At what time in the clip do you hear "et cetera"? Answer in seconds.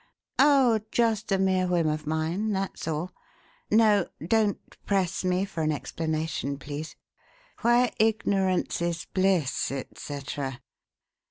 9.69-10.59